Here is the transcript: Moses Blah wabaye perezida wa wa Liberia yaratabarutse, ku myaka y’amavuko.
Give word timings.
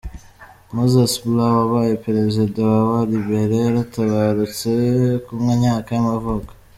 Moses 0.75 1.13
Blah 1.23 1.51
wabaye 1.59 1.93
perezida 2.05 2.59
wa 2.71 2.79
wa 2.91 3.01
Liberia 3.11 3.61
yaratabarutse, 3.63 4.71
ku 5.25 5.31
myaka 5.59 5.89
y’amavuko. 5.95 6.51